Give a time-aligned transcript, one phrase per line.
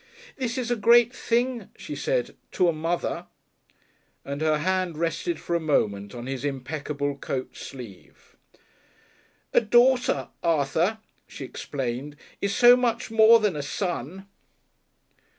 [0.35, 3.27] "This is a great thing," she said, "to a mother,"
[4.25, 8.35] and her hand rested for a moment on his impeccable coat sleeve.
[9.53, 14.25] "A daughter, Arthur," she explained, "is so much more than a son."